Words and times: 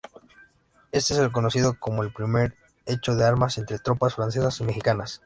Este 0.91 1.13
es 1.13 1.29
conocido 1.31 1.79
como 1.79 2.01
el 2.01 2.11
primer 2.11 2.55
hecho 2.87 3.13
de 3.13 3.23
armas 3.23 3.59
entre 3.59 3.77
tropas 3.77 4.15
francesas 4.15 4.59
y 4.59 4.63
mexicanas. 4.63 5.19